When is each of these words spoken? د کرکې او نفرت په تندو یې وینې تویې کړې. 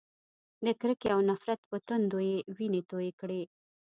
د 0.65 0.67
کرکې 0.79 1.09
او 1.15 1.19
نفرت 1.29 1.59
په 1.69 1.77
تندو 1.87 2.19
یې 2.29 2.37
وینې 2.55 2.81
تویې 2.89 3.11
کړې. 3.19 3.41